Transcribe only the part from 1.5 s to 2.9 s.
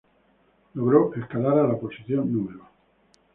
a la posición No.